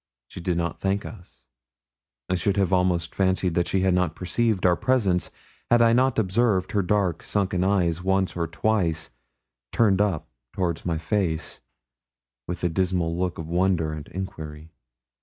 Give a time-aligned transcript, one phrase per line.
[0.29, 1.45] She did not thank us.
[2.27, 5.29] I should almost have fancied that she had not perceived our presence,
[5.69, 9.11] had I not observed her dark, sunken eyes once or twice
[9.71, 11.61] turned up towards my face,
[12.47, 14.71] with a dismal look of wonder and enquiry.